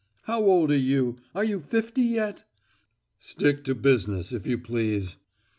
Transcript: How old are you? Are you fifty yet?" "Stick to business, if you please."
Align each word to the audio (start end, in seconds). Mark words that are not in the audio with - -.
How 0.23 0.43
old 0.43 0.71
are 0.71 0.75
you? 0.75 1.19
Are 1.35 1.43
you 1.43 1.59
fifty 1.59 2.01
yet?" 2.01 2.43
"Stick 3.19 3.63
to 3.65 3.75
business, 3.75 4.33
if 4.33 4.47
you 4.47 4.57
please." 4.57 5.17